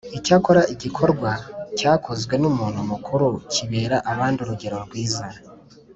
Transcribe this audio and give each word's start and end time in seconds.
Icyakora 0.17 0.61
igikorwa 0.73 1.29
cyakozwe 1.77 2.33
n’ 2.41 2.43
umuntu 2.51 2.79
mukuru 2.91 3.27
kibera 3.53 3.97
abandi 4.11 4.37
urugero 4.41 4.75
twiza 4.85 5.25